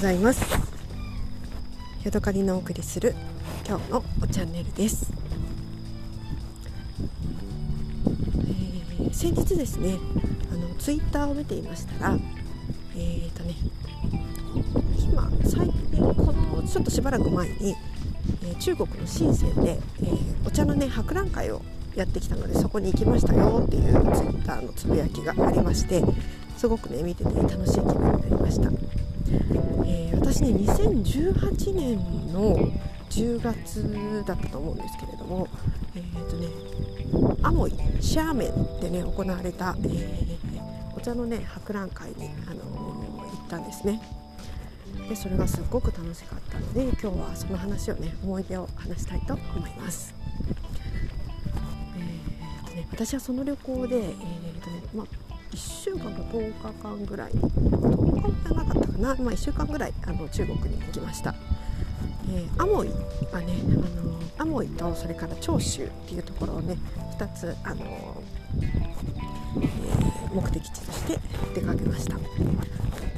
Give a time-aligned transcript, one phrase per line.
[0.00, 0.70] ざいます。
[2.04, 3.14] ヤドカリのお送りする
[3.68, 4.02] 今日の
[4.32, 5.12] チャンネルです、
[8.38, 9.98] えー、先日ですね
[10.50, 12.16] あのツイッターを見ていましたら
[12.96, 13.54] えーとね
[14.98, 17.76] 今最近このちょっとしばらく前に、
[18.44, 21.60] えー、中国の深センで、えー、お茶のね博覧会を
[21.94, 26.02] やってきたのでそこに行きましたよっていうツイッターのつぶやきがありまして
[26.56, 28.70] すごくね見てて楽しい気分になりました、
[29.86, 32.56] えー、私ね2018年の
[33.10, 35.48] 10月だったと思うんですけれども
[35.94, 36.48] え、ー、とね
[37.42, 44.00] アモイシャーメンでね行われた、えー、お茶のね博覧会に、あの行ったんですね。
[45.08, 50.14] でそれがすごく楽しかったので今日はその話をね思い出を話したいと思います。
[51.96, 57.32] えーとね、私はその旅行で、えーとねまあ、1週間か10日間ぐらい。
[57.32, 61.34] 10日じゃなかったかな、まあ、1週間ぐらいあの中国に行きました。
[62.28, 62.88] えー、アモイ
[63.32, 63.54] はね、
[64.38, 66.76] あのアモイとそれから長州っていうところをね
[67.18, 68.22] 2つ、あの
[69.60, 71.18] えー、目的地として
[71.54, 72.16] 出かけました。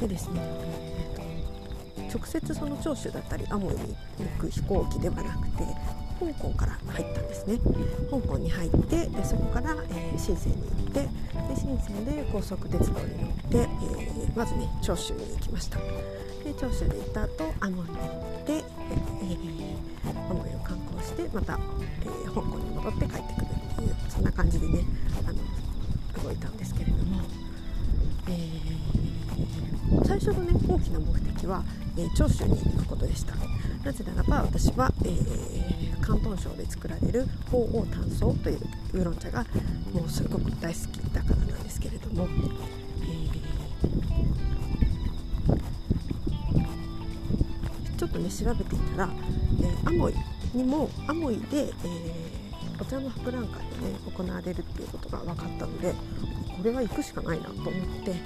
[0.00, 5.64] でですね、えーと、直接その長州だったりアモイに行く飛行機ではなくて
[6.18, 7.58] 香港から入ったんですね。
[8.10, 11.08] 香港に入ってでそこから、えー、深センに行ってで
[11.54, 15.78] 深センで高速鉄道に乗って、えー、まずね長州に行きました。
[15.78, 18.04] で長州で行った後アモイに行
[18.42, 21.58] って、えー、アモイを観光してまた、
[22.02, 24.84] えー、香港に戻って帰ってくるっていうそんな感じでね
[25.28, 27.20] あの動いたんですけれども、
[28.28, 31.62] えー、最初のね大きな目的は、
[31.98, 33.34] えー、長州に行くことでした。
[33.84, 38.60] なぜならば私は、えー広東省で作られる鳳凰炭素という
[38.92, 39.44] ウーロン茶が
[39.92, 49.10] もうすごく大好きだからなんですけれども、えー、ちょっとね調べていたら、
[49.60, 50.14] えー、アモイ
[50.54, 51.74] にもアモイで、えー、
[52.80, 53.66] お茶の博覧会がね
[54.16, 57.72] 行われるっていうことが分かったのでこれは行くしかないなと思っ
[58.04, 58.20] てで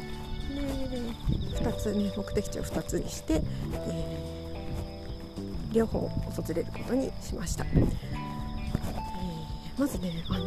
[1.57, 3.41] 2つね目的地を2つにして、
[3.73, 4.40] えー
[5.73, 7.81] 両方訪れることにしました、えー、
[9.79, 10.45] まずね、あの、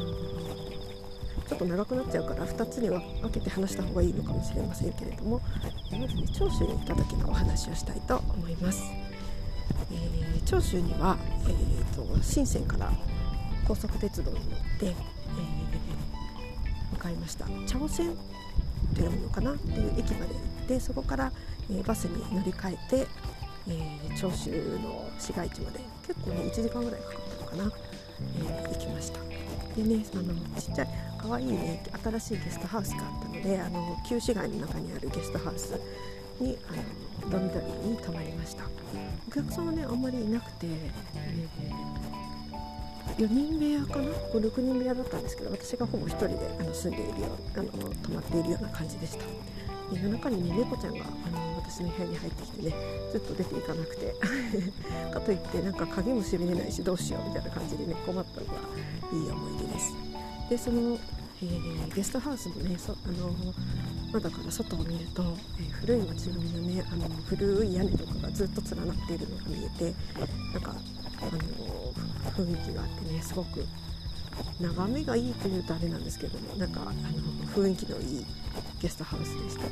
[1.47, 5.41] ちょっと長くなっちゃうから2つには分けて話した方がいいのかもしれませんけれども
[5.91, 8.83] まずね長州に行った時のお話をしたいと思います、
[9.91, 11.17] えー、長州には、
[11.47, 12.91] えーと、深センから
[13.67, 14.47] 高速鉄道に乗っ
[14.79, 14.93] て、えー、
[16.93, 17.45] 向かいました。
[17.65, 18.15] 茶尾線
[18.93, 19.53] というのかな？
[19.53, 21.31] っていう駅まで行ってそこから、
[21.71, 23.07] えー、バスに乗り換えて
[23.67, 27.71] えー、長州の市街地まで結構ね1時間ぐらいかかったのかな、
[28.39, 29.19] えー、行きました。
[29.75, 30.87] でねあのちっちゃい
[31.17, 35.79] 可愛いね新しいゲストハウスがあったのであの旧市街の中にあるゲストハウス
[36.39, 38.65] にあのドミトリーに泊まりました。
[39.27, 49.25] お客さんはねあんまりいなくて、えー、4人部屋かな？6人部屋だったんですけど私がほぼ1人であの住んでいるようあの泊まっているような感じでした。
[49.91, 52.75] 夜中にね猫ちゃんがあの私の部屋に入ってきてね
[53.11, 54.15] ずっと出ていかなくて。
[55.13, 58.53] かといってなんか鍵も閉めれないしどうしようみたいな感じでね困ったのが
[59.11, 59.93] いい思い出です。
[60.49, 60.97] でその、
[61.41, 63.33] えー、ゲストハウスのねそあの
[64.11, 65.23] 窓から外を見ると、
[65.59, 69.93] えー、古い街並みのねあの古い屋根とかがずっと連なっているのが見えて
[70.53, 70.75] なんか
[71.21, 71.31] あの
[72.33, 73.65] 雰囲気があってねすごく
[74.59, 76.93] 眺めがいいというとあれなんですけどもなんかあの
[77.53, 78.25] 雰囲気のいい
[78.83, 79.63] ゲストハウスでした。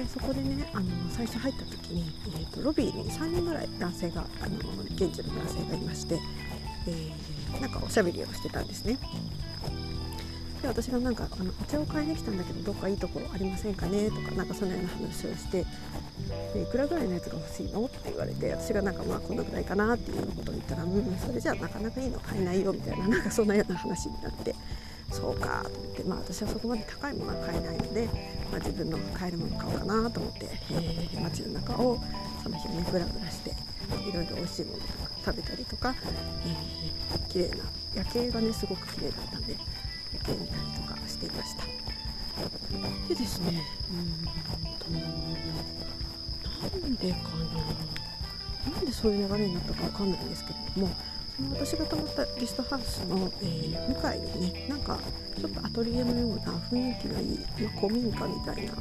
[0.00, 4.56] でそこでねあの最初入った時に、えーと、ロビーに3人ぐらい男性があの
[4.94, 6.20] 現地の男性がいまして、
[6.86, 8.96] えー、なんかおしゃべりをしてたんですね。
[10.62, 14.08] で私がなんかあのお茶を買いに来たんだけどどっかいいところありませんかね？
[14.08, 15.66] とかなんかそのような話をして
[16.54, 17.84] でいくらぐらいのやつが欲しいの？
[17.86, 24.54] って言われて私がなんかまあこのぐらいかなっていうようなことを言ったらうんそれじゃあなかなかいいの買えないよみたいななんかそんなような話になって。
[25.10, 28.06] そうかと思って、まあ、私はそこまで高いものは買えないので、
[28.50, 31.98] まあ、自分の買えるもの買おうかなと思って、えー、街の中を
[32.42, 35.94] その日はねぶらぶらしていろいろ美味しいものとか食べたりとか、
[36.44, 37.56] えー、綺麗な
[37.94, 39.56] 夜景がねすごく綺麗だったんで
[40.12, 41.64] 夜景見たりとかしていました。
[43.08, 43.62] でですね。
[43.90, 44.28] うん。
[44.78, 44.90] と
[46.80, 48.72] なんでかな。
[48.72, 50.94] なんでそういう流れになったかわかんないんですけれども
[51.50, 54.98] 私が泊まったゲストハウスの、えー、向かいにねなんか
[55.38, 58.72] ちょっとアトリエのような雰囲気のいい、まあ、古民家みたいな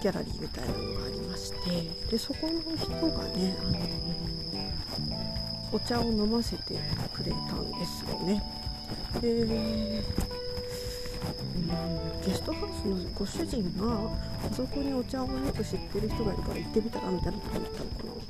[0.00, 3.78] ギャラリーみたいなのがありましてでそこの人がね、あの、
[5.72, 6.74] お茶を飲ませて
[7.12, 8.42] くれたんですよね。
[9.20, 10.04] で
[12.24, 14.10] ゲストハウスのご主人が
[14.50, 18.23] あそこにお茶をよく知ってる人がいるから行ってみたらみたいなこと言ったのか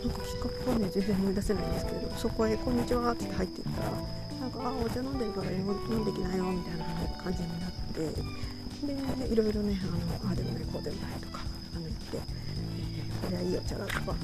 [0.00, 3.92] なんかきっかけはね全然思い出せないんですけれどそこへ「こんにちは」って入っていったら
[4.40, 6.84] なんか「あお茶飲んでるから英語飲んできなよ」みたいな
[7.22, 8.40] 感じになって
[8.86, 11.40] でいろいろねあのあでもないこうでもないとか
[11.74, 14.14] あの言って、えー、これはいいお茶だとか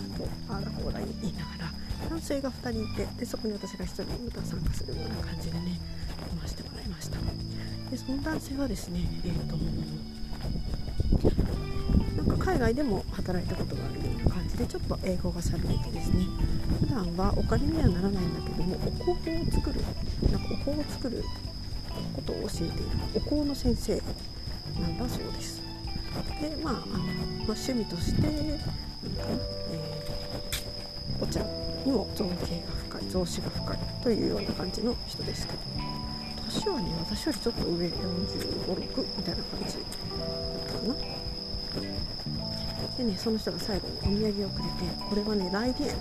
[0.49, 1.73] ああだこうだ言いながら
[2.09, 5.79] 男性が2人いてでそこに私が1人また参加するような感じでね
[6.33, 7.19] 飲ませてもらいました
[7.91, 9.57] でその男性はですねえっ、ー、と
[12.17, 16.27] なんか海外でも働いたことがあるような感じでちょっと英語がされてですね。
[16.81, 19.81] 普段はお金にはならないんだけどもお香を作る。
[20.31, 21.25] なんかお香を作る
[22.15, 22.75] ことを教えている
[23.15, 24.03] お香の先生
[24.81, 25.63] なんだそうです。
[26.41, 29.39] でまああの、ま、趣味として何かな、
[29.71, 31.41] えー、お茶
[31.85, 35.59] にも造形が深い造詞が深いというような感じの人ですけど
[36.47, 39.85] 年はね私よりちょっと上4 5 6みたいな感じだっ
[40.67, 41.17] たかな。
[42.97, 44.71] でねその人が最後にお土産をくれて
[45.09, 45.97] これはねライディエン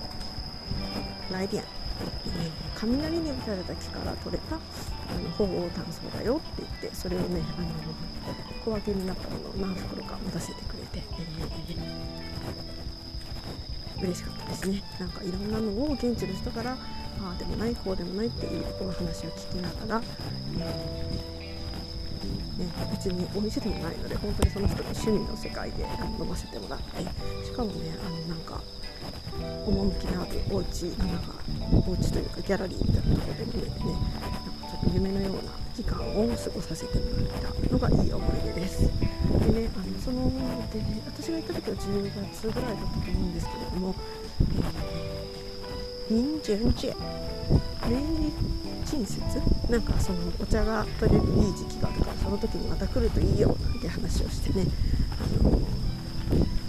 [1.31, 4.59] ライディエン、えー、雷に打たれた木から取れたあ
[5.19, 7.67] の鳳凰炭素だよって言ってそれをねあの
[8.63, 11.03] 小分けになったものを何袋か持たせてくれて、
[11.69, 12.15] えー
[14.01, 14.83] 嬉しかったですね。
[14.99, 16.77] なんかいろんなのを現地の人からあ
[17.35, 20.03] あでもないこうでもないっていうお話を聞きながら、
[20.59, 21.34] えー、
[22.57, 25.83] ね、別にお店でもないので本当にその人の趣味の世界で
[26.19, 28.61] 飲ませてもらってしかもねあのなんか
[29.67, 31.33] 趣のあるお家なんか
[31.71, 38.81] お家というかギャラリーみたいなところで見れてねなんかちょっと夢のような期間を過ごさせてもらったのがいい思い出です。
[38.81, 40.31] でねあのその
[40.71, 43.95] で私が行った時は10月ぐらいだったと思うんですけれども、
[44.39, 45.04] えー、
[46.09, 46.93] 民順地明
[48.85, 49.19] 鎮節
[49.69, 54.65] なんかそのお茶が取れるいい時期があるからその時にまた来るといいよなんて話をしてね。
[55.19, 55.61] あの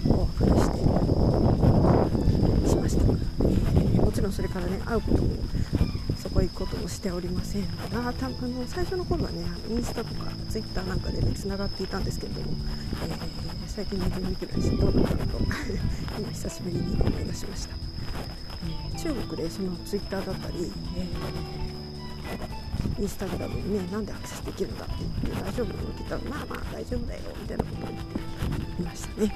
[0.08, 0.76] お別れして。
[2.68, 5.28] しました、え、もちろんそれからね会うことも
[6.16, 12.48] そこ行くこともしておりませんがたあの最初の頃はねインスタとかツイッターなんかでねつながっていたんですけれども、
[13.04, 13.16] えー、
[13.66, 15.38] 最近全然見てないしどうなったかと
[16.18, 17.75] 今久しぶりに思い出しました、
[19.06, 29.26] 中国でそのツイッターだったり、えー、インスタグラムにねなんでアクセスできるんだって言って大丈夫って言ったらまあまあ大丈夫だよみたいなことを言っていましたね。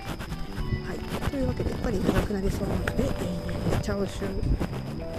[0.89, 1.31] はい。
[1.31, 4.27] というわけでやっぱり長くなりそうなので、えー、チャオシュ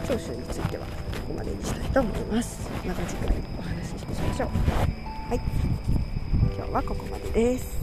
[0.06, 0.86] 長州については
[1.26, 2.70] こまでにしたいと思います。
[2.86, 4.50] また次回お話ししましょう。
[5.30, 5.40] はい。
[6.58, 7.81] 今日はここまでです。